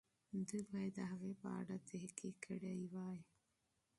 دوی 0.47 0.63
باید 0.71 0.93
د 0.97 0.99
هغې 1.11 1.33
په 1.41 1.47
اړه 1.59 1.75
تحقیق 1.89 2.35
کړی 2.45 2.77
وای. 2.93 3.19